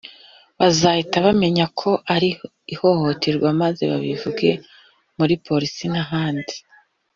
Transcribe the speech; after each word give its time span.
bazahita 0.59 1.15
bamenya 1.25 1.65
ko 1.79 1.89
ari 2.15 2.29
ihohoterwa 2.73 3.49
maze 3.61 3.81
babivuge 3.91 4.49
muri 5.17 5.33
Polisi 5.45 5.83
n’ahandi 5.93 6.55